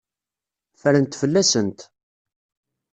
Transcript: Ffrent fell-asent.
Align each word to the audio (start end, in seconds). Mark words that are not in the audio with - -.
Ffrent 0.79 1.13
fell-asent. 1.21 1.79